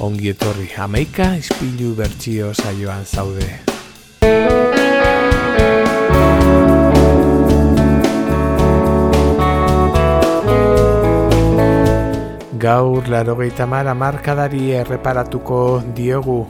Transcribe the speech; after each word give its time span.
ongi 0.00 0.30
etorri 0.32 0.68
amaika 0.80 1.34
ispilu 1.36 1.92
bertsio 1.94 2.54
saioan 2.56 3.04
zaude. 3.04 3.48
Gaur 12.60 13.08
larogeita 13.08 13.66
mara 13.66 13.94
markadari 13.94 14.72
erreparatuko 14.80 15.60
diogu. 15.96 16.40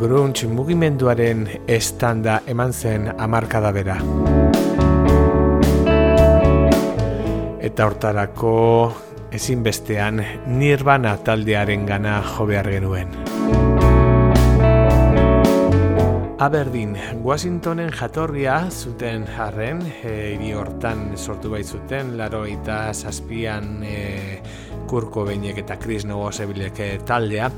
Grunge 0.00 0.48
mugimenduaren 0.48 1.48
estanda 1.68 2.40
eman 2.46 2.72
zen 2.72 3.12
amarkada 3.16 3.72
bera. 3.72 4.00
Eta 7.74 7.88
hortarako 7.88 8.50
ezinbestean 9.34 10.20
Nirvana 10.46 11.16
taldearen 11.26 11.82
gana 11.88 12.20
jo 12.22 12.46
genuen. 12.46 13.10
Aberdeen, 16.38 16.94
Washingtonen 17.24 17.90
jatorria 17.90 18.70
zuten 18.70 19.26
jarren, 19.26 19.82
e, 20.04 20.54
hortan 20.54 21.16
sortu 21.16 21.50
bai 21.50 21.64
zuten, 21.64 22.16
laro 22.16 22.44
eta 22.46 22.94
zazpian 22.94 23.82
e, 23.82 24.33
Kurko 24.94 25.24
Beinek 25.26 25.58
eta 25.64 25.74
Chris 25.82 26.04
Novosebilek 26.06 26.78
e, 26.78 26.88
taldea. 27.06 27.48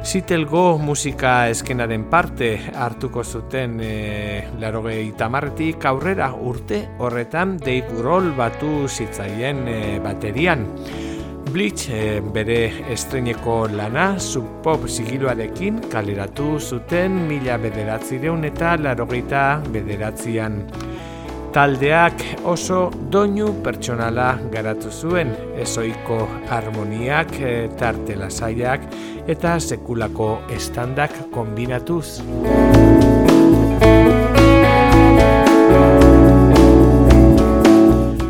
Zitelgo 0.00 0.78
musika 0.80 1.34
eskenaren 1.52 2.06
parte 2.08 2.54
hartuko 2.72 3.24
zuten 3.24 3.76
e, 3.84 3.90
laro 4.62 4.80
tamarretik 5.18 5.84
aurrera 5.84 6.30
urte 6.32 6.86
horretan 6.98 7.58
Dave 7.58 7.98
Grohl 7.98 8.32
batu 8.38 8.88
zitzaien 8.88 9.68
e, 9.68 9.98
baterian. 10.00 10.64
Bleach 11.52 11.90
e, 11.92 12.20
bere 12.20 12.60
estreneko 12.92 13.66
lana 13.68 14.18
subpop 14.18 14.88
sigiluarekin 14.88 15.82
kaleratu 15.92 16.58
zuten 16.58 17.26
mila 17.28 17.58
bederatzireun 17.60 18.44
eta 18.48 18.76
larogeita 18.80 19.44
bederatzian. 19.68 20.62
Taldeak 21.56 22.20
oso 22.44 22.90
doinu 23.08 23.46
pertsonala 23.64 24.26
garatu 24.52 24.90
zuen, 24.92 25.30
ezoiko 25.56 26.18
harmoniak, 26.52 27.32
e, 27.40 27.52
tarte 27.80 28.12
lasaiak 28.20 28.84
eta 29.24 29.54
sekulako 29.56 30.28
estandak 30.52 31.16
kombinatuz. 31.32 32.20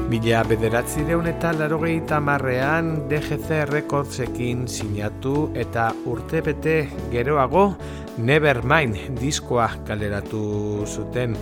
Mila 0.06 0.46
bederatzi 0.46 1.02
deun 1.10 1.26
eta 1.26 1.50
larogei 1.58 1.98
tamarrean 2.06 3.08
DGC 3.10 3.64
Recordsekin 3.74 4.68
sinatu 4.70 5.48
eta 5.66 5.90
urte 6.06 6.46
bete 6.46 6.80
geroago 7.10 7.72
Nevermind 8.16 9.18
diskoa 9.18 9.66
kaleratu 9.84 10.86
zuten 10.86 11.34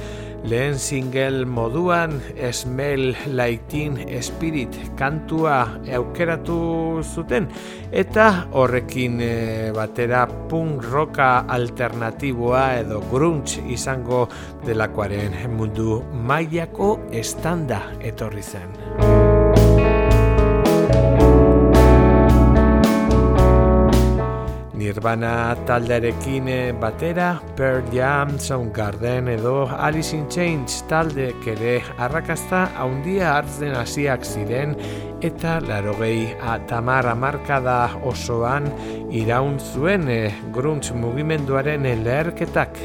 lehen 0.45 0.79
single 0.79 1.47
moduan 1.47 2.21
Smell 2.53 3.17
Lighting 3.27 3.97
Spirit 4.21 4.77
kantua 4.97 5.81
aukeratu 5.97 7.01
zuten 7.03 7.49
eta 7.93 8.29
horrekin 8.53 9.21
e, 9.25 9.33
batera 9.77 10.27
punk 10.29 10.85
rocka 10.93 11.47
alternatiboa 11.49 12.67
edo 12.85 13.01
grunge 13.11 13.65
izango 13.73 14.27
delakoaren 14.67 15.41
mundu 15.57 16.03
mailako 16.13 16.95
estanda 17.25 17.83
etorri 18.05 18.43
zen. 18.45 19.14
Nirvana 24.95 25.57
taldearekin 25.67 26.47
eh, 26.47 26.73
batera, 26.73 27.41
Pearl 27.57 27.83
Jam, 27.91 28.39
Soundgarden 28.39 29.27
edo 29.27 29.67
Alice 29.67 30.15
in 30.15 30.29
Chains 30.31 30.85
talde 30.87 31.33
kere 31.43 31.81
arrakazta 31.99 32.69
haundia 32.79 33.33
hartzen 33.35 33.75
hasiak 33.75 34.23
ziren 34.23 34.77
eta 35.21 35.57
larogei 35.67 36.31
tamar 36.71 37.11
amarkada 37.11 37.91
osoan 38.07 38.71
iraun 39.11 39.59
zuen 39.59 40.07
e, 40.07 40.21
grunts 40.55 40.93
mugimenduaren 40.95 41.91
leherketak. 42.05 42.79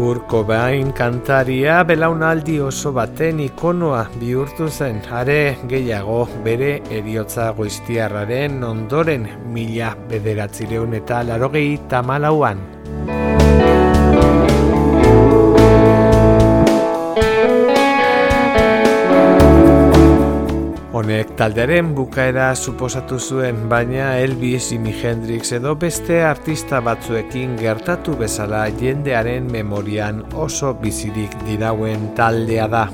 Kurt 0.00 0.30
Cobain 0.32 0.94
kantaria 0.96 1.74
belaunaldi 1.84 2.54
oso 2.64 2.88
baten 2.96 3.42
ikonoa 3.44 4.06
bihurtu 4.14 4.70
zen, 4.72 5.02
are 5.18 5.58
gehiago 5.68 6.22
bere 6.46 6.70
eriotza 6.98 7.50
goiztiarraren 7.58 8.64
ondoren 8.64 9.28
mila 9.52 9.92
bederatzireun 10.08 10.96
eta 11.02 11.20
larogei 11.28 11.68
tamalauan. 11.92 12.64
Honek 21.00 21.30
taldearen 21.32 21.94
bukaera 21.96 22.50
suposatu 22.52 23.16
zuen, 23.16 23.62
baina 23.70 24.10
Elvis, 24.20 24.66
Jimi 24.68 24.92
Hendrix 24.92 25.54
edo 25.56 25.72
beste 25.80 26.18
artista 26.28 26.82
batzuekin 26.84 27.54
gertatu 27.56 28.18
bezala 28.20 28.66
jendearen 28.82 29.48
memorian 29.48 30.20
oso 30.36 30.74
bizirik 30.82 31.32
dirauen 31.46 32.10
taldea 32.18 32.68
da. 32.68 32.84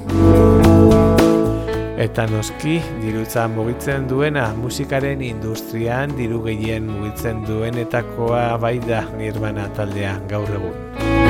Eta 2.06 2.28
noski, 2.30 2.78
dirutza 3.02 3.48
mugitzen 3.50 4.06
duena 4.06 4.52
musikaren 4.54 5.26
industrian 5.26 6.14
diru 6.14 6.44
gehien 6.46 6.86
mugitzen 6.86 7.42
duenetakoa 7.48 8.52
bai 8.62 8.76
da 8.86 9.02
nirvana 9.18 9.66
taldea 9.74 10.20
gaur 10.30 10.60
egun. 10.60 11.25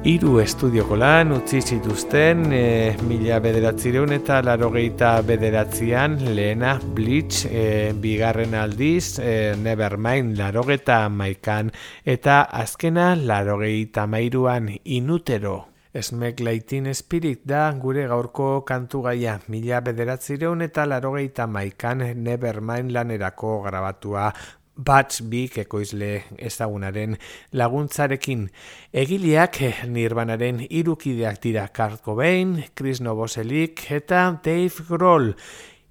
Hiru 0.00 0.38
estudioko 0.40 0.96
lan 0.96 1.34
utzi 1.36 1.58
zituzten 1.60 2.46
e, 2.56 2.60
mila 3.04 3.36
bederatzireun 3.44 4.14
eta 4.16 4.38
larogeita 4.40 5.10
bederatzean 5.28 6.14
lehena 6.32 6.78
Bleach 6.80 7.42
e, 7.44 7.92
bigarren 7.92 8.56
aldiz 8.56 9.18
e, 9.20 9.52
Nevermind 9.60 10.38
larogeta 10.38 11.02
maikan 11.12 11.68
eta 12.08 12.46
azkena 12.62 13.10
larogeita 13.14 14.06
mairuan 14.08 14.70
inutero. 14.84 15.66
Esmek 15.92 16.40
Lighting 16.40 16.88
Spirit 16.94 17.44
da 17.44 17.66
gure 17.76 18.06
gaurko 18.08 18.62
kantu 18.64 19.02
gaia 19.04 19.36
mila 19.52 19.82
bederatzireun 19.84 20.64
eta 20.64 20.88
larogeita 20.88 21.44
maikan 21.44 22.06
Nevermind 22.24 22.96
lanerako 22.96 23.58
grabatua 23.68 24.30
Bats 24.80 25.20
Big 25.28 25.58
ekoizle 25.60 26.10
ezagunaren 26.40 27.16
laguntzarekin. 27.52 28.46
Egileak 28.92 29.58
nirbanaren 29.92 30.62
irukideak 30.68 31.40
dira 31.42 31.66
Kurt 31.68 32.00
Cobain, 32.06 32.56
Chris 32.74 33.02
Novoselik 33.04 33.84
eta 34.00 34.30
Dave 34.44 34.86
Grohl. 34.88 35.34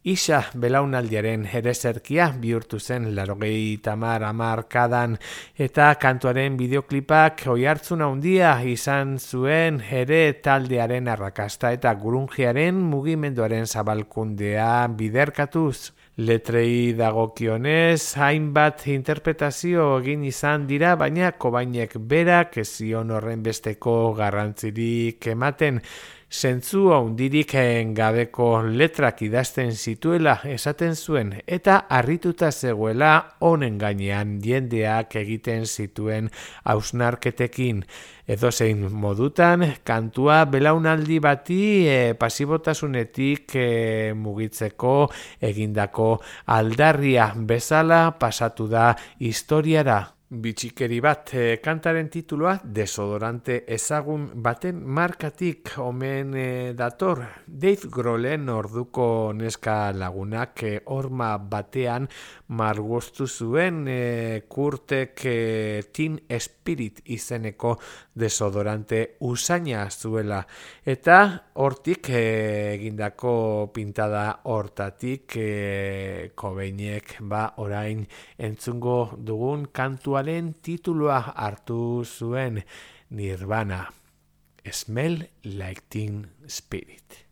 Isa 0.09 0.39
belaunaldiaren 0.55 1.43
erezerkia 1.59 2.29
bihurtu 2.41 2.79
zen 2.79 3.09
larogei 3.17 3.77
tamar 3.83 4.23
amarkadan 4.23 5.17
eta 5.59 5.91
kantuaren 5.99 6.55
bideoklipak 6.57 7.43
oi 7.51 7.65
hartzuna 7.67 8.07
handia 8.07 8.55
izan 8.63 9.17
zuen 9.19 9.81
ere 9.83 10.21
taldearen 10.41 11.11
arrakasta 11.11 11.73
eta 11.75 11.93
gurungiaren 11.99 12.79
mugimenduaren 12.79 13.67
zabalkundea 13.67 14.87
biderkatuz. 14.97 15.98
Letrei 16.19 16.91
dagokionez, 16.99 18.17
hainbat 18.19 18.81
interpretazio 18.91 19.85
egin 20.01 20.25
izan 20.27 20.65
dira, 20.67 20.97
baina 20.99 21.29
kobainek 21.31 21.93
berak 22.11 22.57
ezion 22.59 23.13
horren 23.15 23.39
besteko 23.45 23.93
garrantzirik 24.17 25.29
ematen. 25.31 25.79
Zentzu 26.29 26.91
haundirik 26.93 27.55
gabeko 27.97 28.61
letrak 28.61 29.23
idazten 29.25 29.71
zituela 29.73 30.35
esaten 30.45 30.93
zuen 30.93 31.31
eta 31.47 31.87
harrituta 31.89 32.51
zegoela 32.51 33.33
honen 33.39 33.79
gainean 33.81 34.35
jendeak 34.43 35.15
egiten 35.15 35.65
zituen 35.65 36.29
hausnarketekin 36.65 37.81
edo 38.27 38.51
zein 38.51 38.85
modutan 38.93 39.65
kantua 39.83 40.45
belaunaldi 40.45 41.17
bati 41.19 41.87
e, 41.89 42.13
pasibotasunetik 42.13 43.55
e, 43.55 44.13
mugitzeko 44.13 45.09
egindako 45.41 46.21
aldarria 46.45 47.31
bezala 47.33 48.11
pasatu 48.21 48.69
da 48.69 48.93
historiara. 49.17 50.18
Bitxikeri 50.29 50.99
bat 51.01 51.31
e, 51.33 51.43
kantaren 51.57 52.09
titulua 52.13 52.51
desodorante 52.61 53.63
ezagun 53.73 54.27
baten 54.45 54.83
markatik 54.85 55.71
omen 55.81 56.35
e, 56.37 56.73
dator. 56.77 57.23
Dave 57.47 57.89
Grolen 57.89 58.49
orduko 58.53 59.33
neska 59.33 59.89
lagunak 59.97 60.63
e, 60.63 60.75
orma 60.93 61.31
batean 61.41 62.05
margoztu 62.53 63.25
zuen 63.25 63.87
e, 63.89 64.43
kurtek 64.47 65.25
e, 65.25 65.81
Teen 65.91 66.19
Spirit 66.37 67.01
izeneko 67.09 67.73
desodorante 68.13 69.17
usaina 69.25 69.87
zuela. 69.89 70.43
Eta 70.85 71.17
hortik 71.57 72.11
egindako 72.13 73.33
pintada 73.73 74.27
hortatik 74.45 75.39
e, 75.41 76.29
kobeinek 76.37 77.17
ba 77.25 77.47
orain 77.65 78.05
entzungo 78.37 78.99
dugun 79.17 79.65
kantua 79.73 80.18
diskoaren 80.19 80.55
titulua 80.61 81.19
hartu 81.35 82.03
zuen 82.03 82.63
Nirvana, 83.09 83.87
Smell 84.71 85.23
Like 85.43 85.81
Teen 85.89 86.27
Spirit. 86.47 87.28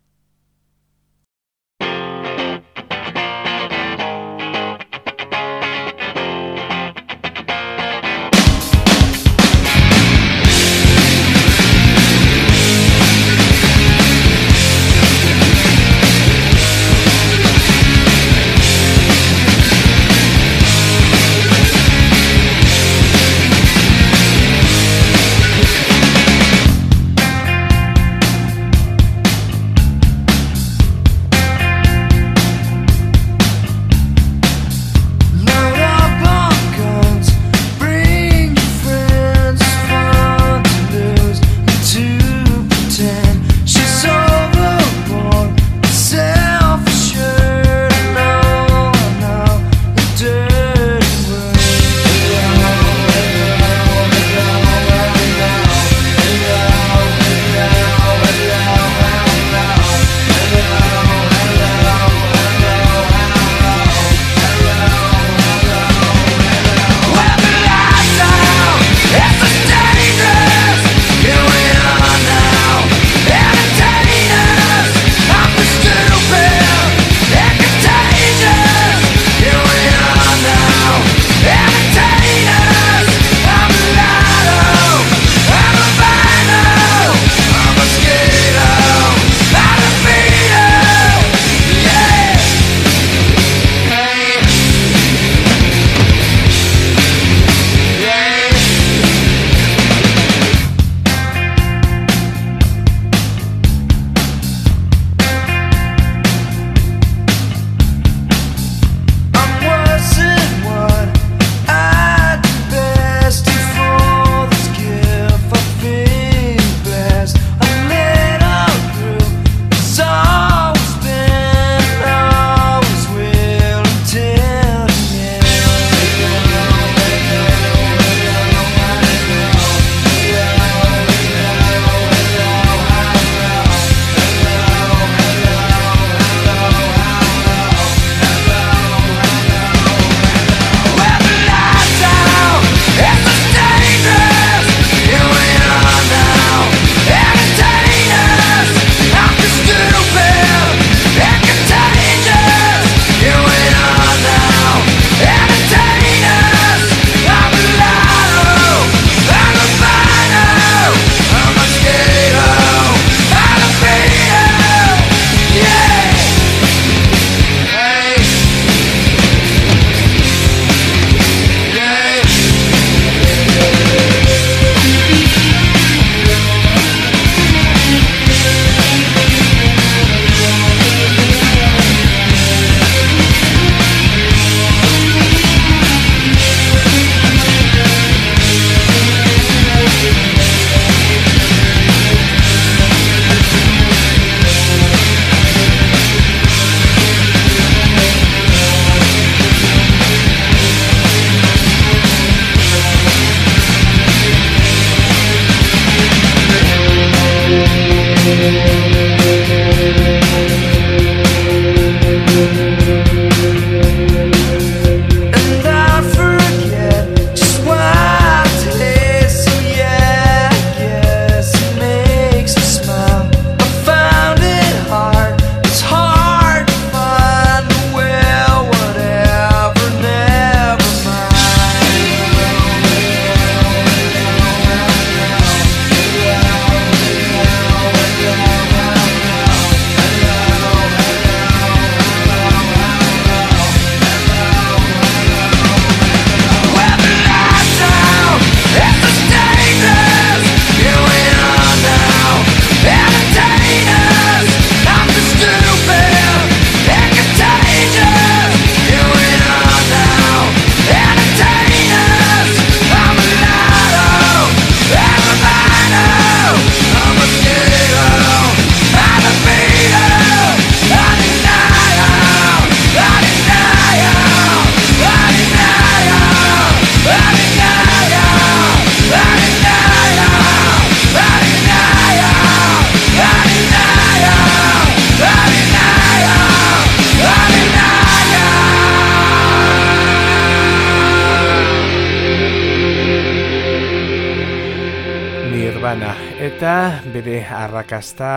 Bere 296.78 297.40
arrakasta 297.42 298.28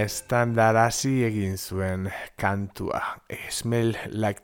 estandarazi 0.00 1.20
egin 1.26 1.54
zuen 1.56 2.08
kantua 2.40 3.00
Smell 3.50 3.94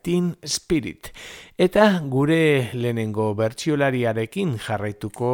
Teen 0.03 0.37
Spirit. 0.47 1.11
Eta 1.59 1.87
gure 2.13 2.71
lehenengo 2.75 3.33
bertsiolariarekin 3.39 4.55
jarraituko 4.63 5.33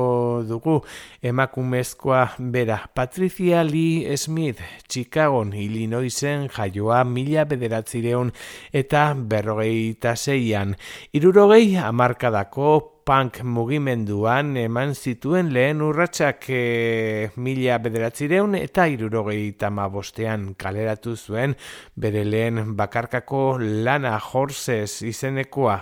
dugu 0.48 0.78
emakumezkoa 1.22 2.24
bera 2.38 2.78
Patricia 2.94 3.62
Lee 3.64 4.16
Smith 4.16 4.62
Chicagon 4.88 5.52
Illinoisen 5.52 6.48
jaioa 6.48 7.04
mila 7.04 7.44
bederatzireun 7.44 8.32
eta 8.72 9.12
berrogeita 9.14 10.16
zeian 10.16 10.76
irurogei 11.12 11.76
amarkadako 11.76 12.97
punk 13.08 13.38
mugimenduan 13.40 14.50
eman 14.60 14.90
zituen 14.92 15.48
lehen 15.54 15.80
urratsak 15.80 16.44
e, 16.52 17.30
mila 17.40 17.78
bederatzireun 17.80 18.58
eta 18.58 18.84
irurogei 18.92 19.54
tamabostean 19.62 20.50
kaleratu 20.60 21.16
zuen 21.16 21.56
bere 21.96 22.26
lehen 22.28 22.74
bakarkako 22.76 23.44
lana 23.62 24.18
horses 24.20 25.00
izenekoa. 25.08 25.78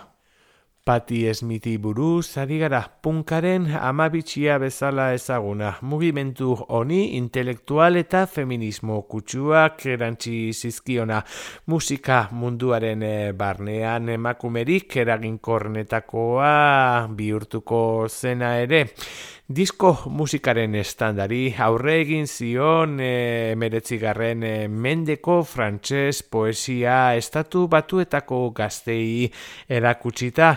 Pati 0.86 1.26
Smithi 1.34 1.80
buruz 1.82 2.36
ari 2.38 2.60
gara 2.60 2.78
punkaren 3.02 3.64
amabitxia 3.74 4.54
bezala 4.62 5.08
ezaguna. 5.16 5.72
Mugimendu 5.82 6.52
honi 6.54 7.16
intelektual 7.18 7.98
eta 7.98 8.20
feminismo 8.30 9.00
kutsuak 9.10 9.82
erantzi 9.96 10.52
zizkiona. 10.54 11.18
Musika 11.66 12.28
munduaren 12.30 13.02
eh, 13.02 13.32
barnean 13.34 14.12
emakumerik 14.14 14.94
eraginkornetakoa 15.02 16.52
bihurtuko 17.18 18.06
zena 18.06 18.54
ere. 18.62 18.84
Disko 19.46 19.92
musikaren 20.10 20.72
estandari 20.74 21.52
aurre 21.62 21.92
egin 22.00 22.24
zion 22.26 22.96
e, 22.98 23.52
emeretzigarren 23.52 24.40
e, 24.42 24.50
mendeko 24.66 25.36
frantses 25.46 26.24
poesia 26.26 27.14
estatu 27.14 27.68
batuetako 27.70 28.40
gaztei 28.50 29.30
erakutsita. 29.70 30.48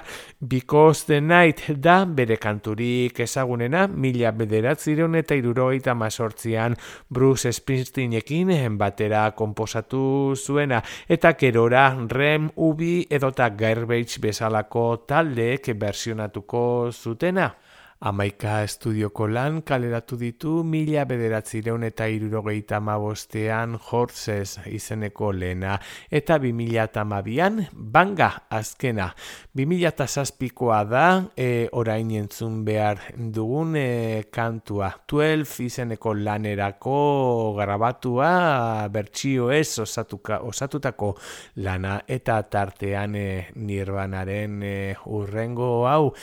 Because 0.42 1.06
the 1.06 1.22
Night 1.22 1.70
da 1.78 2.00
bere 2.06 2.40
kanturik 2.42 3.22
ezagunena 3.22 3.86
mila 3.86 4.34
bederatzireun 4.34 5.22
eta 5.22 5.38
irurogeita 5.38 5.94
mazortzian 5.94 6.74
Bruce 7.14 7.54
Springsteenekin 7.54 8.50
batera 8.82 9.28
komposatu 9.38 10.34
zuena 10.34 10.82
eta 11.08 11.36
kerora 11.38 11.92
Rem 12.10 12.50
Ubi 12.56 13.06
edota 13.06 13.52
Garbage 13.54 14.18
bezalako 14.18 15.06
taldeek 15.06 15.76
versionatuko 15.78 16.90
zutena. 16.90 17.52
Amaika 18.00 18.62
estudioko 18.64 19.26
lan 19.28 19.58
kaleratu 19.68 20.16
ditu 20.16 20.52
mila 20.64 21.02
bederatzireun 21.04 21.84
eta 21.84 22.06
irurogeita 22.08 22.78
mabostean 22.80 23.74
Horses 23.76 24.54
izeneko 24.72 25.34
lena 25.36 25.74
eta 26.08 26.38
bi 26.40 26.54
mila 26.56 26.86
tamabian 26.88 27.66
banga 27.74 28.30
azkena. 28.56 29.10
Bi 29.52 29.66
mila 29.68 29.92
zazpikoa 29.92 30.78
da 30.88 31.26
e, 31.36 31.68
orain 31.74 32.14
entzun 32.16 32.64
behar 32.64 33.02
dugun 33.18 33.76
e, 33.76 34.24
kantua. 34.32 34.94
12 35.04 35.66
izeneko 35.66 36.14
lanerako 36.14 37.54
grabatua 37.60 38.88
bertsio 38.88 39.52
ez 39.52 39.78
osatuka, 39.78 40.40
osatutako 40.40 41.18
lana 41.56 42.00
eta 42.08 42.40
tartean 42.48 43.20
e, 43.20 43.28
nirbanaren 43.56 44.64
e, 44.64 44.96
urrengo 45.04 45.86
hau 45.86 46.14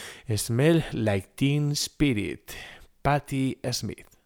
smell 0.40 0.80
like 0.94 1.36
teen 1.36 1.65
Spirit, 1.74 2.54
Patti 3.02 3.58
Smith. 3.72 4.16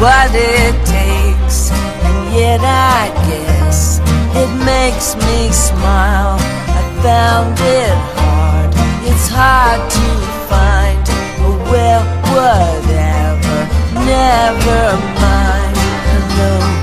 What 0.00 0.30
it 0.32 0.74
takes. 0.86 1.70
And 1.70 2.34
yet 2.34 2.60
I 2.62 3.10
guess 3.28 3.98
it 4.34 4.50
makes 4.64 5.16
me 5.26 5.50
smile. 5.50 6.38
I 6.40 6.82
found 7.02 7.58
it 7.58 7.96
hard, 8.16 8.70
it's 9.08 9.28
hard 9.28 9.80
to 9.90 10.06
find. 10.50 11.02
A 11.46 11.50
well, 11.70 12.04
whatever, 12.34 13.58
never 14.06 14.96
mind. 15.20 15.76
Hello. 16.10 16.78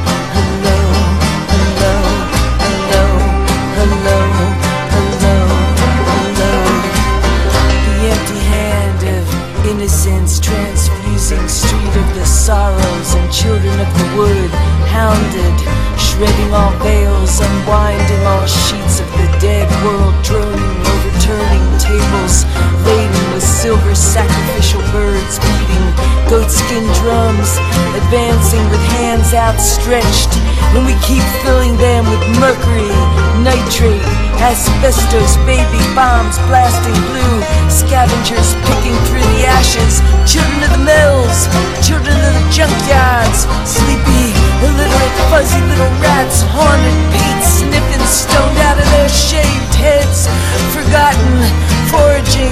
Transfusing 11.35 11.47
street 11.47 12.01
of 12.01 12.15
the 12.15 12.25
sorrows 12.25 13.15
and 13.15 13.31
children 13.31 13.79
of 13.79 13.91
the 13.97 14.07
wood, 14.17 14.49
hounded, 14.87 15.55
shredding 15.99 16.53
all 16.53 16.71
veils, 16.79 17.39
unwinding 17.39 18.25
all 18.25 18.45
sheets 18.45 18.99
of 18.99 19.09
the 19.13 19.27
dead 19.39 19.67
world, 19.83 20.15
droning, 20.23 20.79
overturning 20.93 21.65
tables 21.79 22.45
laden 22.85 23.24
silver 23.65 23.95
sacrificial 23.95 24.81
birds, 24.93 25.41
beating 25.41 25.87
goatskin 26.29 26.85
drums, 27.01 27.57
advancing 27.97 28.61
with 28.69 28.83
hands 29.01 29.33
outstretched, 29.33 30.29
when 30.69 30.85
we 30.85 30.93
keep 31.01 31.25
filling 31.41 31.73
them 31.81 32.05
with 32.05 32.21
mercury, 32.37 32.93
nitrate, 33.41 34.05
asbestos, 34.37 35.33
baby 35.49 35.81
bombs 35.97 36.37
blasting 36.45 36.93
blue, 37.09 37.37
scavengers 37.65 38.53
picking 38.69 38.93
through 39.09 39.25
the 39.33 39.49
ashes, 39.49 39.97
children 40.29 40.61
of 40.61 40.71
the 40.77 40.83
mills, 40.85 41.49
children 41.81 42.13
of 42.21 42.33
the 42.37 42.45
junkyards, 42.53 43.49
sleepy, 43.65 44.29
illiterate, 44.61 45.15
fuzzy 45.33 45.57
little 45.65 45.89
rats, 46.05 46.45
haunted 46.53 46.99
paint 47.17 47.41
sniffing, 47.41 48.05
stoned 48.05 48.61
out 48.61 48.77
of 48.77 48.85
their 48.93 49.09
shaved 49.09 49.73
heads, 49.73 50.29
forgotten, 50.69 51.49
foraging, 51.95 52.51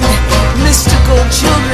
mystical 0.64 1.20
children, 1.28 1.73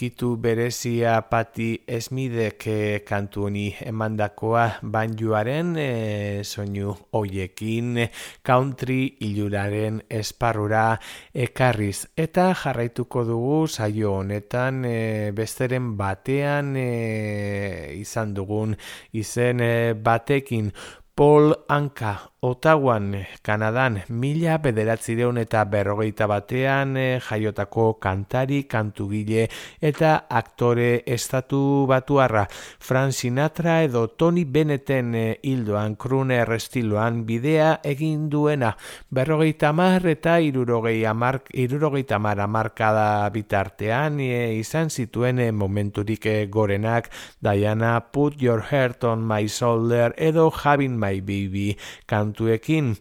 ukitu 0.00 0.40
berezia 0.40 1.20
pati 1.28 1.82
esmidek 1.84 2.64
e, 2.66 2.76
kantu 3.04 3.42
honi 3.44 3.66
emandakoa 3.84 4.62
banjuaren 4.80 5.74
e, 5.76 6.40
soinu 6.40 6.94
hoiekin 7.12 8.06
country 8.40 9.18
iluraren 9.28 9.98
esparrura 10.08 10.96
ekarriz. 11.34 12.06
Eta 12.16 12.46
jarraituko 12.62 13.26
dugu 13.28 13.58
saio 13.68 14.14
honetan 14.22 14.86
e, 14.88 14.96
besteren 15.36 15.92
batean 16.00 16.72
e, 16.80 17.92
izan 18.00 18.32
dugun 18.32 18.72
izen 19.12 19.60
e, 19.60 19.92
batekin 19.92 20.72
Paul 21.12 21.52
Anka 21.68 22.14
Otawan, 22.40 23.26
Kanadan, 23.44 23.98
mila 24.08 24.54
bederatzireun 24.64 25.36
eta 25.42 25.60
berrogeita 25.68 26.24
batean 26.24 26.94
eh, 26.96 27.20
jaiotako 27.20 27.98
kantari, 28.00 28.62
kantugile 28.64 29.42
eta 29.76 30.24
aktore 30.24 31.02
estatu 31.04 31.84
batuarra. 31.84 32.46
Frank 32.80 33.12
Sinatra 33.12 33.82
edo 33.84 34.06
Tony 34.16 34.46
Bennetten 34.48 35.12
eh, 35.14 35.34
hildoan 35.44 35.98
kruner 36.00 36.48
estiloan 36.56 37.26
bidea 37.28 37.82
egin 37.84 38.30
duena. 38.32 38.72
Berrogeita 39.10 39.74
mar 39.76 40.08
eta 40.08 40.38
irurogei 40.40 41.04
amark, 41.04 41.52
irurogeita 41.52 42.16
mar 42.18 42.40
amarkada 42.40 43.28
bitartean 43.36 44.16
e, 44.24 44.56
izan 44.56 44.88
zituen 44.88 45.44
momenturik 45.52 46.24
gorenak 46.48 47.12
Diana 47.44 48.00
Put 48.00 48.40
Your 48.40 48.64
Heart 48.72 49.04
on 49.04 49.28
My 49.28 49.44
Shoulder 49.44 50.14
edo 50.16 50.48
Having 50.48 50.96
My 50.96 51.20
Baby 51.20 51.76
kantu 52.08 52.29
kantuekin 52.30 52.94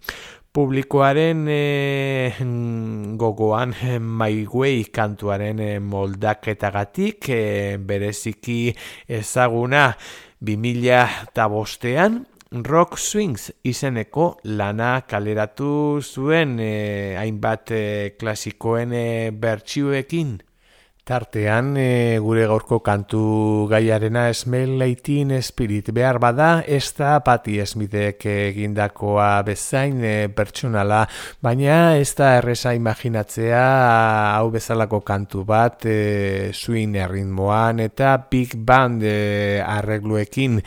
publikoaren 0.52 1.46
e, 1.48 2.34
gogoan 3.18 3.74
e, 3.74 4.00
My 4.00 4.48
Way 4.50 4.89
kantuaren 4.92 5.60
e, 5.60 5.80
moldaketagatik 5.80 7.30
e, 7.30 7.78
bereziki 7.78 8.74
ezaguna. 9.08 9.94
2000 10.42 11.28
eta 11.28 11.50
bostean 11.52 12.22
Rock 12.63 12.98
Swings 12.98 13.52
izeneko 13.68 14.39
lana 14.44 15.02
kaleratu 15.06 16.00
zuen 16.02 16.58
e, 16.63 17.15
hainbat 17.20 17.74
e, 17.76 17.84
klasikoen 18.18 18.94
e, 18.96 19.08
bertsioekin 19.36 20.38
Tartean, 21.10 21.74
e, 21.74 22.19
gure 22.22 22.43
gaurko 22.45 22.78
kantu 22.86 23.65
gaiarena 23.72 24.28
Smell 24.30 24.76
Leightin 24.78 25.32
Spirit. 25.41 25.89
Behar 25.89 26.19
bada, 26.22 26.50
ez 26.62 26.93
da 26.93 27.15
pati 27.26 27.56
esmidek 27.63 28.28
egindakoa 28.30 29.41
bezain 29.48 30.04
e, 30.06 30.13
pertsonala, 30.30 31.00
baina 31.41 31.98
ez 31.98 32.12
da 32.13 32.36
erresa 32.38 32.76
imaginatzea 32.78 33.63
hau 34.36 34.52
bezalako 34.54 35.02
kantu 35.02 35.41
bat 35.50 35.89
e, 35.89 35.98
swing 36.54 37.00
erritmoan 37.02 37.82
eta 37.88 38.13
big 38.30 38.54
band 38.62 39.02
e, 39.02 39.17
arregluekin 39.65 40.62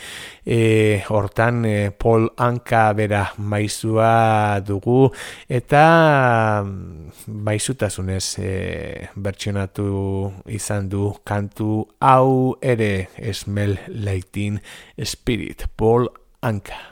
e, 0.45 1.03
hortan 1.09 1.65
e, 1.65 1.91
Paul 1.91 2.31
Anka 2.37 2.93
bera 2.93 3.33
maizua 3.39 4.61
dugu 4.67 5.11
eta 5.49 6.65
maizutasunez 7.27 8.39
e, 8.39 8.53
bertsionatu 9.15 10.33
izan 10.47 10.89
du 10.93 11.13
kantu 11.25 11.89
hau 12.01 12.57
ere 12.61 13.09
Smell 13.33 13.79
Lighting 13.89 14.61
Spirit 14.99 15.69
Paul 15.77 16.09
Anka. 16.43 16.92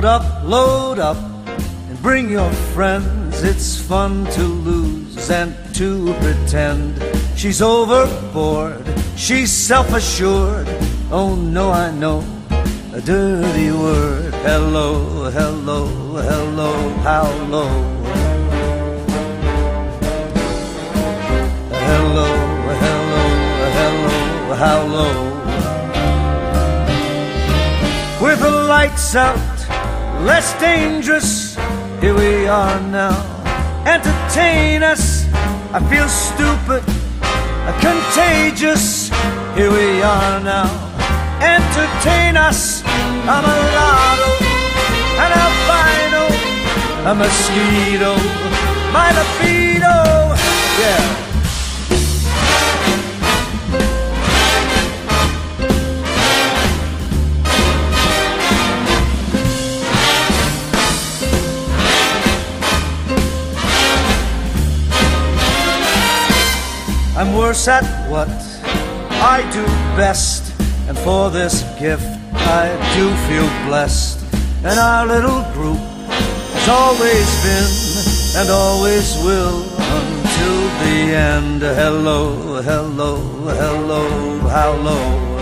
Load 0.00 0.08
up, 0.08 0.44
load 0.44 0.98
up, 0.98 1.18
and 1.46 2.00
bring 2.00 2.30
your 2.30 2.50
friends. 2.72 3.42
It's 3.42 3.78
fun 3.78 4.24
to 4.30 4.42
lose 4.42 5.28
and 5.28 5.54
to 5.74 6.14
pretend 6.14 6.96
She's 7.36 7.60
overboard, 7.60 8.82
she's 9.14 9.52
self 9.52 9.92
assured. 9.92 10.66
Oh 11.10 11.34
no, 11.34 11.70
I 11.70 11.90
know 11.90 12.24
a 12.94 13.00
dirty 13.02 13.72
word. 13.72 14.32
Hello, 14.36 15.30
hello, 15.30 15.86
hello, 16.16 16.72
how 17.04 17.30
low? 17.50 17.68
Hello, 21.88 22.28
hello, 22.84 23.24
hello, 23.76 24.54
how 24.54 24.82
low? 24.96 25.16
With 28.22 28.40
the 28.40 28.50
lights 28.50 29.14
out, 29.14 29.49
less 30.24 30.58
dangerous, 30.60 31.56
here 32.00 32.14
we 32.14 32.46
are 32.46 32.80
now. 32.80 33.16
Entertain 33.86 34.82
us, 34.82 35.26
I 35.72 35.80
feel 35.88 36.08
stupid 36.08 36.84
contagious. 37.80 39.08
Here 39.54 39.70
we 39.70 40.02
are 40.02 40.40
now. 40.40 40.68
Entertain 41.40 42.36
us. 42.36 42.82
I'm 42.86 43.44
a 43.44 43.56
lotto, 43.76 44.32
an 45.24 45.32
albino, 45.44 46.24
a 47.10 47.14
mosquito, 47.14 48.12
my 48.92 49.08
libido. 49.16 49.96
Yeah. 50.80 51.29
I'm 67.20 67.34
worse 67.34 67.68
at 67.68 67.84
what 68.08 68.30
I 69.20 69.42
do 69.52 69.62
best, 69.94 70.58
and 70.88 70.96
for 71.00 71.28
this 71.28 71.60
gift 71.78 72.08
I 72.32 72.72
do 72.96 73.14
feel 73.28 73.46
blessed. 73.68 74.24
And 74.64 74.80
our 74.80 75.06
little 75.06 75.42
group 75.52 75.76
has 75.76 76.68
always 76.70 77.28
been 77.44 78.40
and 78.40 78.48
always 78.48 79.18
will 79.18 79.60
until 80.00 80.60
the 80.80 81.14
end. 81.14 81.60
Hello, 81.60 82.62
hello, 82.62 83.16
hello, 83.52 84.38
how 84.48 84.72
low? 84.76 85.39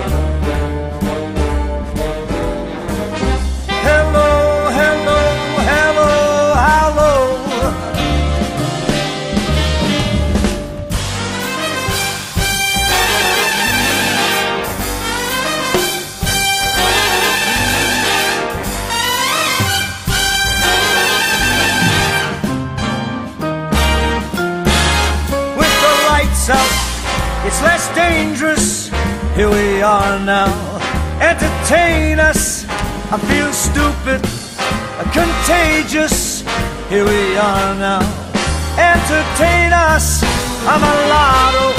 It's 27.61 27.66
less 27.66 27.92
dangerous. 27.92 28.88
Here 29.35 29.51
we 29.51 29.83
are 29.83 30.21
now. 30.21 30.47
Entertain 31.21 32.21
us. 32.21 32.64
I 33.11 33.18
feel 33.18 33.53
stupid, 33.53 34.23
contagious. 35.11 36.42
Here 36.88 37.05
we 37.05 37.37
are 37.37 37.75
now. 37.75 37.99
Entertain 38.79 39.73
us. 39.73 40.23
I'm 40.71 40.85
a 40.87 40.94
lotto, 41.11 41.75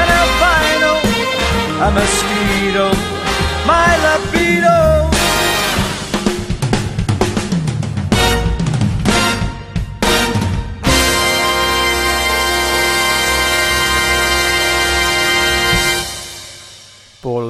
an 0.00 0.08
albino, 0.22 0.92
a 1.84 1.90
mosquito, 1.92 2.88
my 3.66 3.92
libido. 4.00 4.95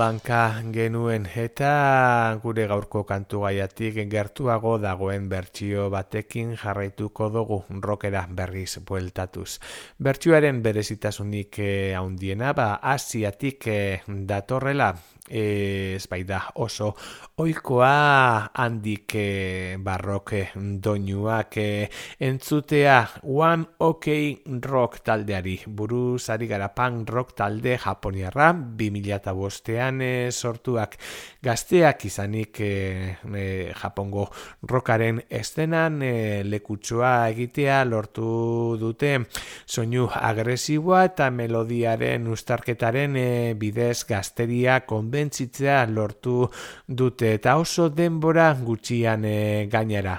Polanka 0.06 0.62
genuen 0.70 1.24
eta 1.42 1.68
gure 2.38 2.68
gaurko 2.70 3.00
kantu 3.08 3.40
gaiatik 3.42 3.96
gertuago 4.12 4.76
dagoen 4.78 5.26
bertsio 5.32 5.88
batekin 5.90 6.52
jarraituko 6.60 7.26
dugu 7.34 7.58
rokera 7.82 8.22
berriz 8.30 8.78
bueltatuz. 8.86 9.58
Bertsioaren 9.98 10.62
berezitasunik 10.62 11.58
eh, 11.58 11.98
handiena 11.98 12.52
ba 12.54 12.68
asiatik 12.94 13.66
eh, 13.66 14.02
datorrela 14.06 14.92
ez 15.28 16.06
bai 16.08 16.22
da 16.24 16.40
oso 16.62 16.92
oikoa 17.36 18.50
handik 18.54 19.14
e, 19.14 19.76
barroke 19.76 20.46
doinuak 20.56 21.56
e, 21.60 21.88
entzutea 22.20 22.96
One 23.22 23.76
OK 23.84 24.06
Rock 24.64 25.02
taldeari 25.04 25.58
buruz 25.68 26.30
ari 26.30 26.46
gara 26.48 26.70
punk 26.72 27.10
rock 27.10 27.34
talde 27.36 27.76
japoniarra. 27.76 28.52
2005ean 28.54 30.00
e, 30.00 30.30
sortuak 30.32 30.96
gazteak 31.42 32.06
izanik 32.08 32.60
e, 32.60 33.16
e, 33.34 33.44
japongo 33.76 34.28
rockaren 34.62 35.20
estenan 35.28 36.00
e, 36.02 36.42
lekutsoa 36.44 37.28
egitea 37.34 37.82
lortu 37.84 38.76
dute. 38.80 39.12
Soinu 39.66 40.08
agresiboa 40.08 41.04
eta 41.10 41.30
melodiaren 41.30 42.26
ustarketaren 42.32 43.16
e, 43.20 43.28
bidez 43.58 44.06
gazteria 44.08 44.80
konbe 44.88 45.15
konbentzitzea 45.16 45.86
lortu 45.88 46.46
dute 46.86 47.32
eta 47.38 47.56
oso 47.56 47.88
denbora 47.88 48.52
gutxian 48.60 49.24
e, 49.24 49.66
gainera. 49.72 50.18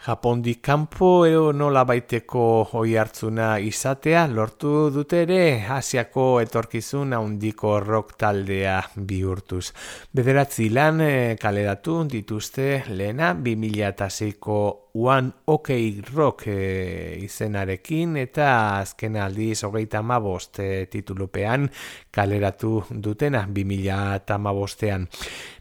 Japondi 0.00 0.54
kanpo 0.64 1.26
eo 1.28 1.52
nola 1.52 1.82
baiteko 1.84 2.64
hoi 2.72 2.94
hartzuna 2.96 3.58
izatea 3.60 4.22
lortu 4.32 4.88
dute 4.94 5.20
ere 5.26 5.66
Asiako 5.68 6.40
etorkizun 6.40 7.12
handiko 7.12 7.74
rock 7.84 8.16
taldea 8.16 8.78
bihurtuz. 8.96 9.74
Bederatzi 10.16 10.70
lan 10.72 11.04
e, 11.04 11.36
kaleratu 11.36 12.06
dituzte 12.08 12.84
lehena 12.88 13.34
2006ko 13.34 14.60
One 14.92 15.32
OK 15.46 15.70
Rock 16.14 16.48
e, 16.48 17.16
izenarekin 17.22 18.16
eta 18.18 18.80
azken 18.80 19.16
aldiz 19.22 19.62
hogeita 19.64 20.02
mabost 20.02 20.58
e, 20.58 20.86
titulupean 20.90 21.68
kaleratu 22.10 22.82
dutena 22.90 23.46
2008an. 23.46 25.06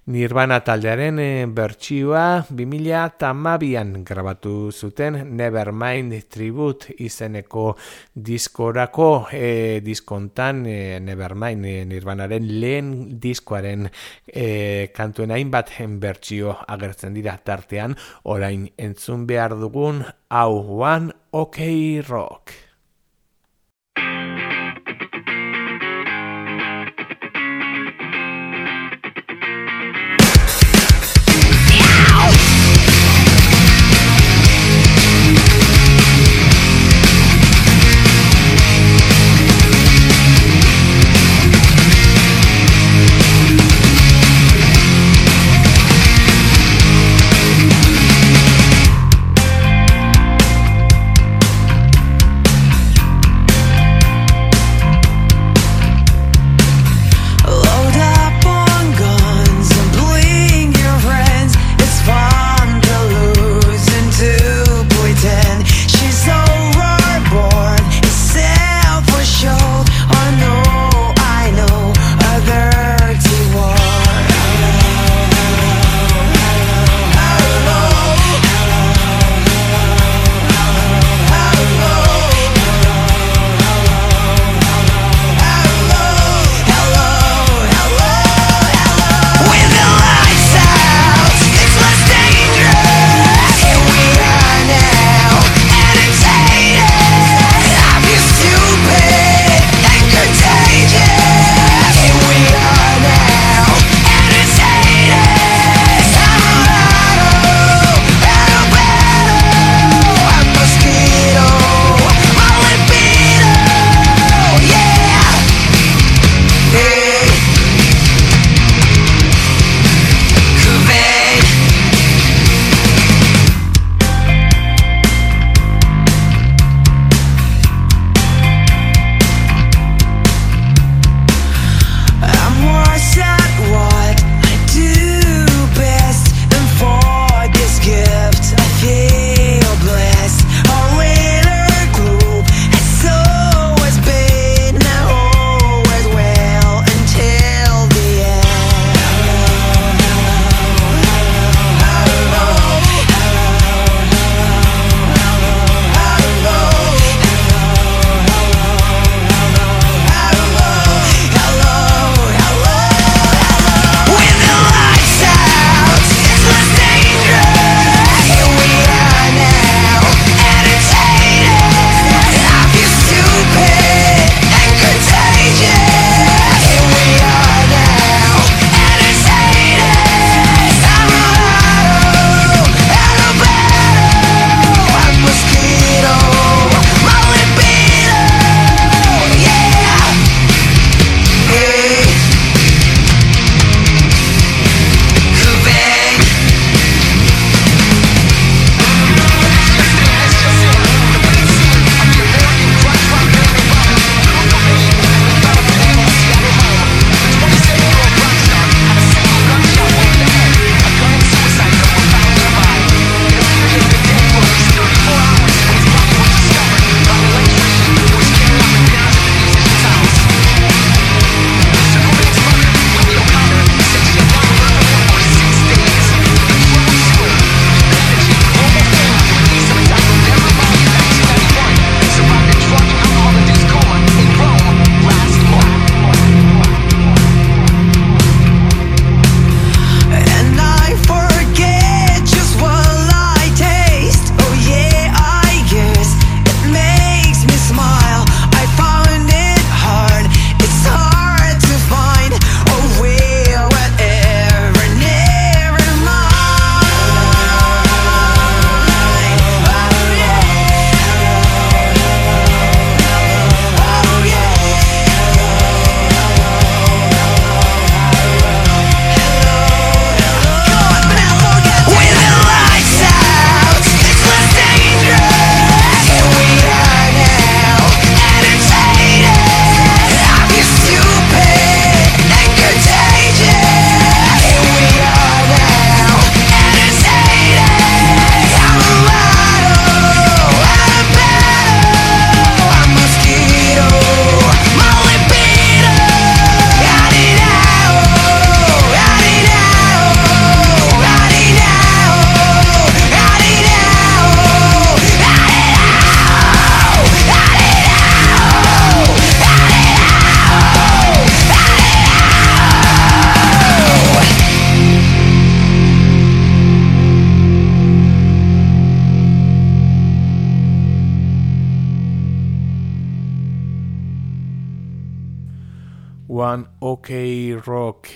Nirvana 0.10 0.58
taldearen 0.66 1.20
e, 1.22 1.46
bertsioa 1.46 2.48
2008an 2.50 3.92
grabatu 4.08 4.72
zuten 4.74 5.20
Nevermind 5.38 6.16
Tribute 6.34 6.96
izeneko 7.06 7.76
diskorako 8.16 9.28
e, 9.32 9.82
diskontan 9.86 10.64
e, 10.66 10.98
Nevermind 11.06 11.70
e, 11.70 11.76
Nirvanaren 11.86 12.50
lehen 12.64 12.90
diskoaren 13.22 13.86
e, 14.26 14.90
kantuen 14.96 15.36
hainbat 15.38 15.76
bertsio 16.02 16.58
agertzen 16.66 17.14
dira 17.14 17.38
tartean 17.38 17.94
orain 18.24 18.66
entzun 18.78 19.19
entzun 19.20 19.28
behar 19.28 19.52
dugun 19.60 20.06
hau 20.30 20.64
one 20.80 21.12
OK 21.32 22.02
Rock. 22.08 22.69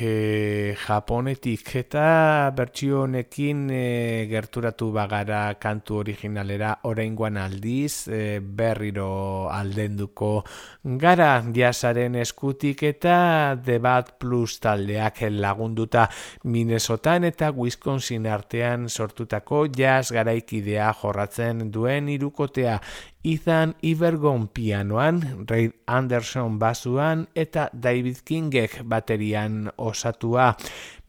E, 0.01 0.75
japonetik 0.77 1.69
eta 1.75 2.51
bertsio 2.55 3.03
honekin 3.03 3.67
e, 3.71 4.25
gerturatu 4.29 4.91
bagara 4.95 5.55
kantu 5.61 5.97
originalera 6.01 6.71
oraingoan 6.89 7.37
aldiz 7.37 8.07
e, 8.07 8.39
berriro 8.39 9.49
aldenduko 9.53 10.43
gara 10.83 11.29
diasaren 11.45 12.15
eskutik 12.21 12.83
eta 12.89 13.55
Debat 13.55 14.13
Plus 14.19 14.59
taldeak 14.63 15.23
lagunduta 15.29 16.09
Minnesotan 16.43 17.23
eta 17.29 17.51
Wisconsin 17.51 18.27
artean 18.27 18.89
sortutako 18.89 19.65
jazz 19.67 20.11
garaikidea 20.11 20.91
jorratzen 21.01 21.69
duen 21.71 22.09
irukotea 22.09 22.79
Ethan 23.23 23.79
Ibergon 23.79 24.51
pianoan, 24.51 25.47
Ray 25.47 25.71
Anderson 25.87 26.59
basuan 26.59 27.31
eta 27.39 27.69
David 27.71 28.19
Kingek 28.27 28.83
baterian 28.83 29.71
osatua. 29.79 30.57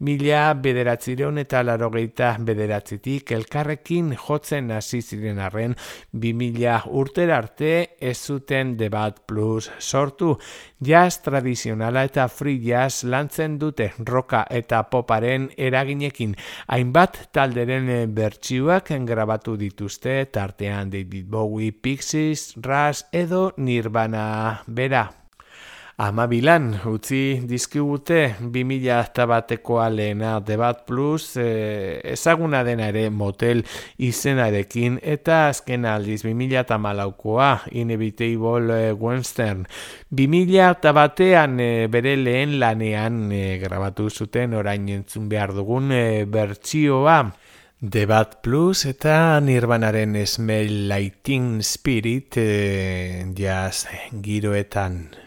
Mila 0.03 0.49
bederatzireun 0.59 1.37
eta 1.39 1.61
larogeita 1.63 2.33
bederatzitik 2.43 3.31
elkarrekin 3.31 4.09
jotzen 4.19 4.73
hasi 4.75 4.99
ziren 4.99 5.39
arren, 5.39 5.77
bi 6.11 6.33
mila 6.35 6.81
urter 6.91 7.31
arte 7.31 7.71
ez 8.03 8.17
zuten 8.19 8.75
debat 8.75 9.21
plus 9.25 9.71
sortu. 9.79 10.35
Jazz 10.83 11.21
tradizionala 11.23 12.03
eta 12.03 12.27
free 12.27 12.59
jazz 12.59 13.05
lantzen 13.07 13.55
dute 13.57 13.93
roka 14.03 14.43
eta 14.51 14.83
poparen 14.91 15.47
eraginekin. 15.55 16.35
Hainbat 16.67 17.29
talderen 17.31 17.87
bertsioak 18.13 18.91
grabatu 19.07 19.55
dituzte 19.55 20.25
tartean 20.25 20.91
David 20.91 21.31
Bowie, 21.31 21.71
Pixies, 21.71 22.51
Rush 22.59 23.07
edo 23.13 23.53
Nirvana 23.55 24.63
bera. 24.67 25.07
Ama 25.97 26.25
bilan, 26.27 26.73
utzi 26.91 27.39
dizkigute 27.47 28.35
2000 28.41 28.97
eta 28.97 29.23
batekoa 29.31 29.85
lehena 29.87 30.41
Debat 30.43 30.81
Plus 30.83 31.37
e, 31.39 32.01
ezaguna 32.11 32.65
dena 32.67 32.89
ere 32.91 33.05
motel 33.09 33.61
izenarekin 34.03 34.97
eta 34.99 35.45
azken 35.53 35.87
aldiz 35.87 36.19
2000 36.25 36.59
eta 36.65 36.77
malaukoa 36.83 37.47
Inevitable 37.71 38.75
e, 38.75 38.91
Western. 38.91 39.63
2000 40.11 40.67
eta 40.67 40.91
batean 40.91 41.61
e, 41.63 41.87
bere 41.87 42.17
lehen 42.19 42.59
lanean 42.59 43.31
e, 43.31 43.55
grabatu 43.63 44.09
zuten 44.11 44.59
orain 44.59 44.91
entzun 44.99 45.31
behar 45.31 45.55
dugun 45.55 45.95
e, 45.95 46.25
bertsioa. 46.27 47.21
Debat 47.79 48.41
Plus 48.43 48.83
eta 48.91 49.39
Nirvanaren 49.39 50.19
Smell 50.27 50.89
Lighting 50.91 51.63
Spirit 51.63 52.35
e, 52.35 53.31
jaz 53.31 53.85
giroetan. 54.11 55.24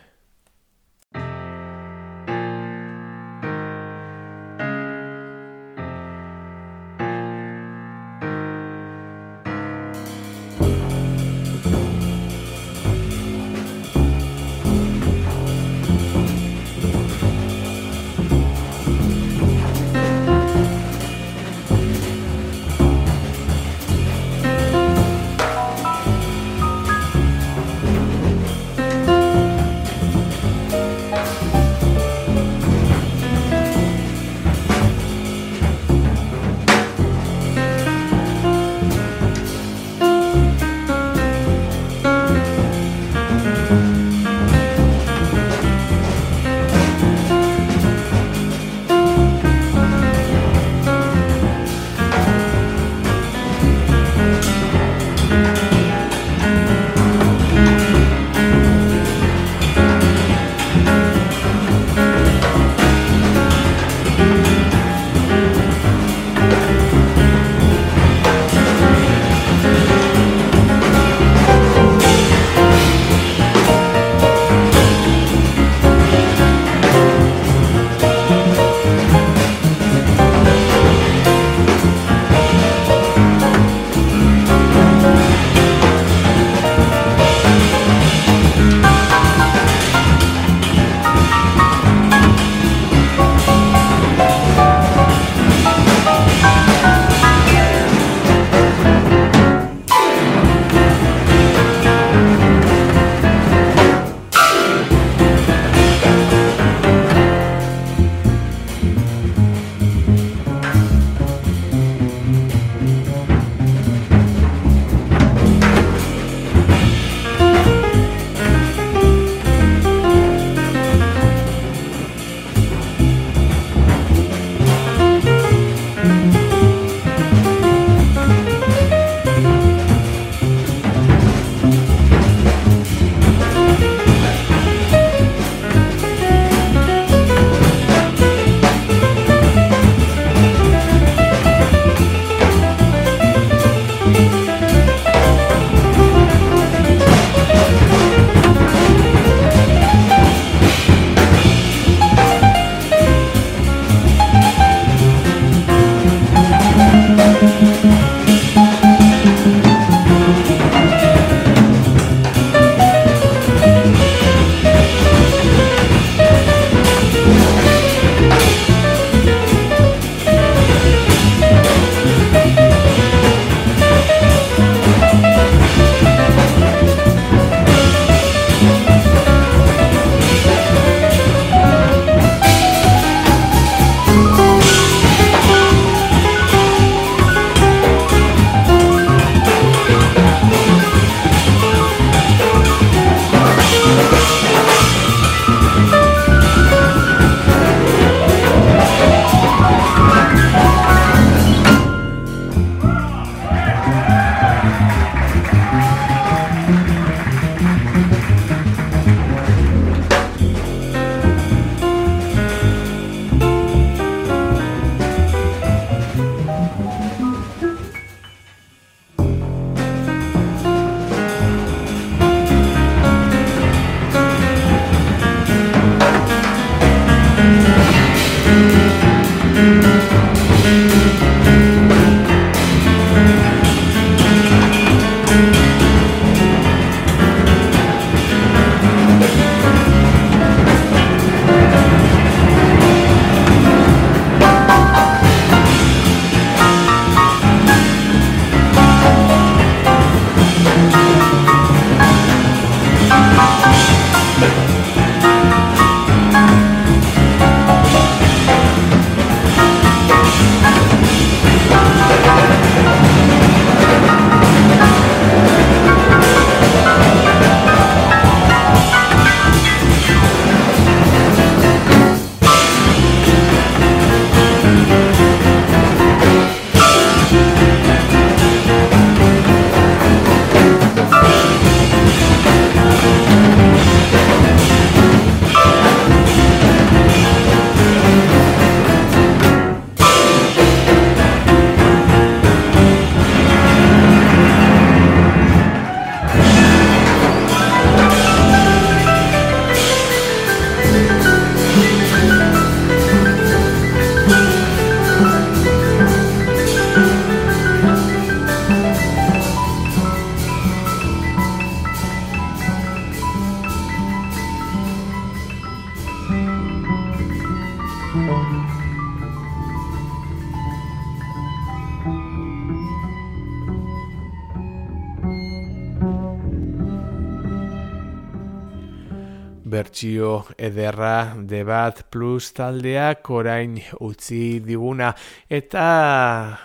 Ederra 330.68 331.34
debat 331.48 332.04
plus 332.12 332.52
taldeak 332.56 333.30
orain 333.34 333.76
utzi 334.04 334.60
diguna. 334.64 335.10
Eta 335.48 335.88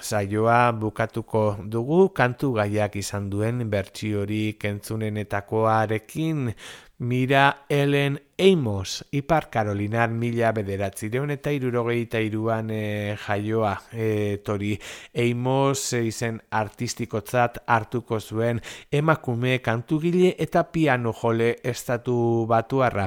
saioa 0.01 0.71
bukatuko 0.77 1.43
dugu 1.65 2.09
kantu 2.15 2.53
gaiak 2.59 2.95
izan 3.01 3.29
duen 3.31 3.65
bertsiori 3.71 4.43
kentzunenetakoarekin 4.61 6.53
mira 7.03 7.65
Ellen 7.69 8.19
Amos, 8.43 9.05
Ipar 9.11 9.49
Karolinar 9.49 10.09
mila 10.11 10.49
bederatzireun 10.51 11.31
eta 11.31 11.51
irurogeita 11.55 12.19
iruan 12.19 12.73
e, 12.75 13.15
jaioa 13.15 13.71
e, 13.95 14.07
tori 14.43 14.73
Amos 15.23 15.93
e, 15.95 16.01
izen 16.09 16.41
artistikotzat 16.51 17.61
hartuko 17.71 18.19
zuen 18.19 18.59
emakume 18.91 19.61
kantugile 19.63 20.33
eta 20.43 20.65
piano 20.75 21.13
jole 21.15 21.53
estatu 21.63 22.17
batuarra. 22.49 23.05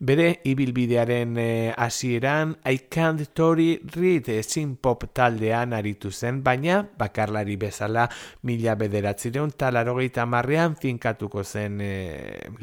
Bere 0.00 0.40
ibilbidearen 0.50 1.38
hasieran 1.76 2.56
I 2.66 2.82
can't 2.90 3.30
tori 3.38 3.76
read 3.94 4.32
ezin 4.34 4.74
pop 4.82 5.06
taldean 5.14 5.78
aritu 5.78 6.10
zen, 6.10 6.42
baina 6.42 6.80
bakarlari 6.98 7.54
bezala 7.54 8.08
mila 8.42 8.74
bederatzireun 8.74 9.54
talarogeita 9.54 10.26
marrean 10.26 10.74
finkatuko 10.74 11.46
zen 11.46 11.78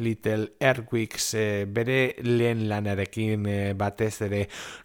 Little 0.04 0.52
Airquicks 0.60 1.32
bere 1.72 2.09
lehen 2.24 2.68
lanarekin 2.70 3.46
eh, 3.46 3.74
batez 3.78 4.22
ere 4.28 4.42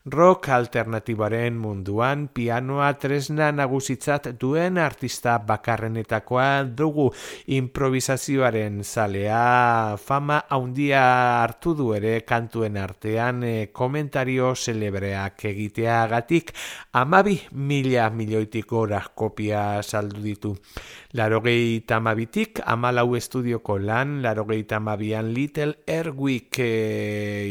rock 0.06 0.48
alternatibaren 0.48 1.56
munduan 1.58 2.28
pianoa 2.28 2.92
tresna 3.00 3.50
nagusitzat 3.52 4.32
duen 4.40 4.78
artista 4.78 5.38
bakarrenetakoa 5.38 6.64
dugu 6.76 7.10
improvisazioaren 7.46 8.82
zalea 8.84 9.96
fama 9.98 10.42
haundia 10.48 11.02
hartu 11.42 11.74
du 11.74 11.92
ere 11.94 12.20
kantuen 12.26 12.76
artean 12.76 13.42
e, 13.44 13.54
komentario 13.72 14.54
celebreak 14.54 15.44
egiteagatik 15.50 16.52
amabi 16.92 17.38
mila 17.52 18.10
milioitik 18.10 18.66
gora 18.70 19.02
kopia 19.14 19.82
saldu 19.82 20.22
ditu. 20.24 20.54
Larogei 21.14 21.84
tamabitik 21.86 22.60
amalau 22.66 23.14
estudioko 23.14 23.78
lan, 23.78 24.20
larogei 24.22 24.64
tamabian 24.66 25.30
Little 25.34 25.76
Airwick 25.86 26.58
e, 26.58 26.70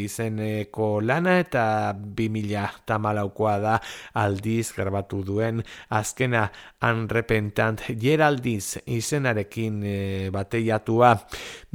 izeneko 0.04 1.02
lana 1.02 1.38
eta 1.42 1.94
bi 1.94 2.30
mila 2.30 2.66
tamalaukoa 2.86 3.56
da 3.64 3.76
aldiz 4.20 4.72
garbatu 4.76 5.24
duen 5.26 5.62
azkena 5.90 6.48
Unrepentant 6.84 7.82
Geraldiz 8.00 8.78
izenarekin 8.86 9.80
e, 9.84 9.96
bateiatua. 10.34 11.14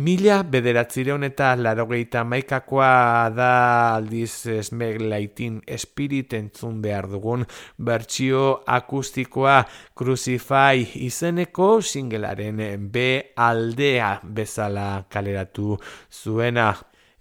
Mila 0.05 0.43
bederatzireun 0.43 1.24
eta 1.29 1.55
larogeita 1.57 2.24
maikakoa 2.29 3.31
da 3.35 3.53
aldiz 3.97 4.47
esmeg 4.59 5.01
laitin 5.01 5.61
espirit 5.66 6.37
entzun 6.39 6.83
behar 6.83 7.09
dugun 7.11 7.47
bertsio 7.79 8.62
akustikoa 8.66 9.62
Crucify 9.99 10.85
izeneko 11.09 11.79
singelaren 11.83 12.61
B 12.93 13.09
aldea 13.37 14.18
bezala 14.22 15.05
kaleratu 15.11 15.76
zuena 16.11 16.72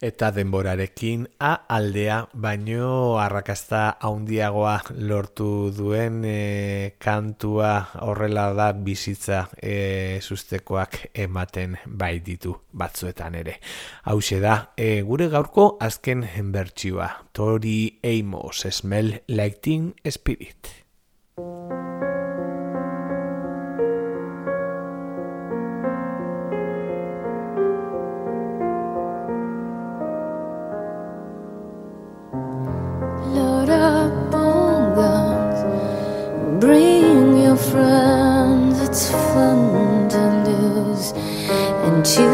eta 0.02 0.30
denborarekin 0.32 1.28
A 1.40 1.54
aldea 1.70 2.28
baino 2.34 3.18
arrakasta 3.18 3.98
haundiagoa 4.00 4.76
lortu 5.10 5.72
duen 5.78 6.22
e, 6.26 6.96
kantua 7.00 7.72
horrela 8.02 8.52
da 8.54 8.72
bizitza 8.74 9.48
e, 9.62 10.20
sustekoak 10.22 11.00
ematen 11.14 11.78
bai 11.86 12.20
ditu 12.20 12.56
batzuetan 12.74 13.36
ere. 13.36 13.60
Hau 14.06 14.20
da, 14.42 14.74
e, 14.78 15.02
gure 15.02 15.30
gaurko 15.30 15.78
azken 15.80 16.26
bertsioa, 16.52 17.10
Tori 17.34 18.00
Amos, 18.04 18.66
Smell 18.70 19.24
Lighting 19.28 19.94
Spirit. 20.06 20.88
It's 38.98 39.12
fun 39.12 40.10
to 40.10 40.24
lose 40.50 41.12
and 41.86 42.04
to 42.04 42.28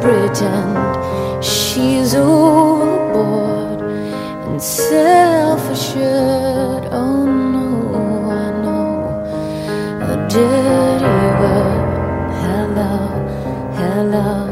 pretend 0.00 1.04
she's 1.44 2.14
overboard 2.14 3.82
and 4.46 4.62
self 4.62 5.60
assured. 5.68 6.88
Oh 6.90 7.26
no, 7.52 8.30
I 8.30 8.50
know 8.62 8.96
a 10.12 10.16
dirty 10.30 11.18
word. 11.40 11.84
Hello, 12.40 12.96
hello. 13.76 14.45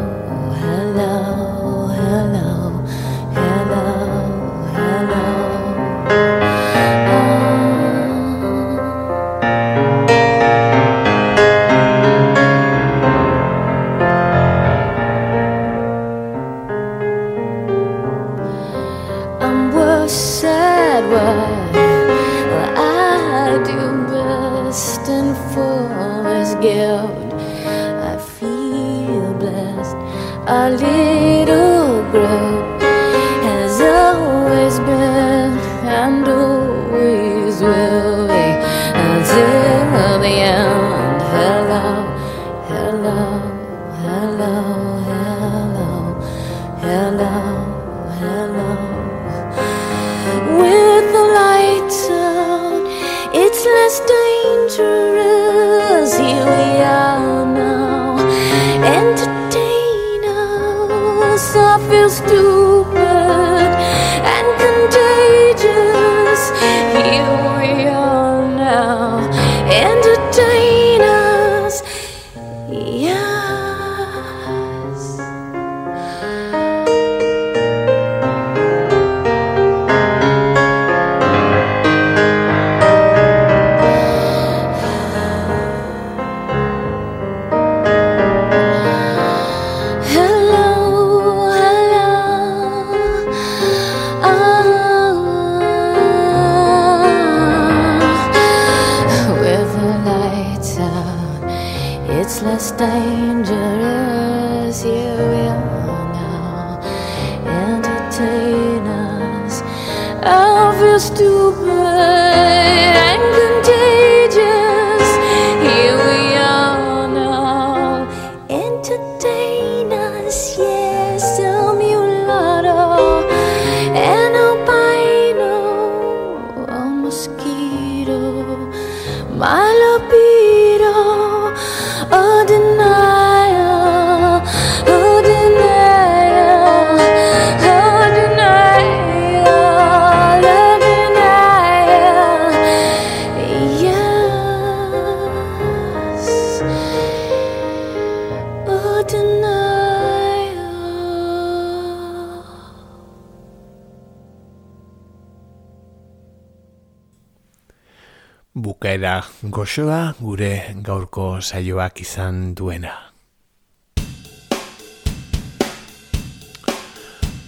Bukaera 159.64 159.80
goxoa 159.80 160.14
gure 160.20 160.74
gaurko 160.84 161.40
saioak 161.40 162.00
izan 162.04 162.52
duena. 162.54 162.92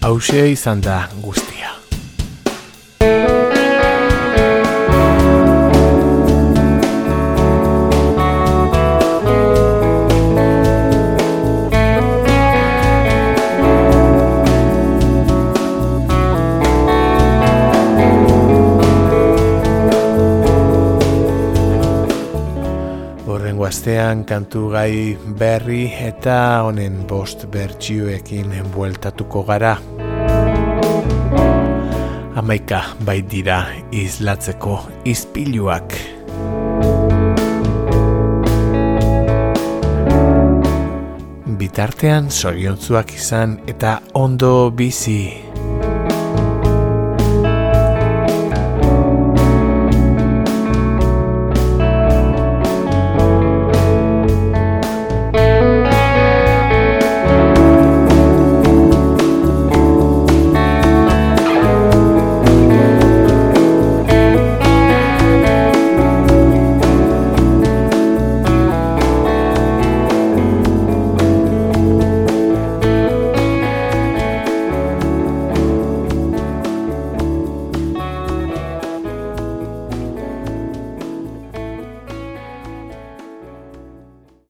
Hauxe 0.00 0.48
izan 0.52 0.80
da 0.80 1.10
guztia. 1.20 1.45
Astean 24.06 24.22
kantu 24.22 24.68
gai 24.70 25.18
berri 25.34 25.88
eta 25.90 26.62
honen 26.62 27.00
bost 27.10 27.40
bertsioekin 27.50 28.52
bueltatuko 28.70 29.40
gara. 29.48 29.72
Hamaika 32.38 32.84
bait 33.02 33.26
dira 33.26 33.56
izlatzeko 33.90 34.76
izpiluak. 35.10 35.96
Bitartean 41.58 42.30
zoriontzuak 42.30 43.10
izan 43.18 43.58
eta 43.66 43.98
ondo 44.14 44.70
bizi. 44.70 45.45